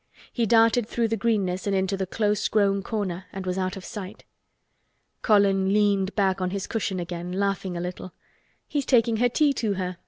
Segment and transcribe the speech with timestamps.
[0.33, 3.85] He darted through the greenness and into the close grown corner and was out of
[3.85, 4.23] sight.
[5.21, 8.11] Colin leaned back on his cushion again, laughing a little.
[8.67, 9.97] "He's taking her tea to her.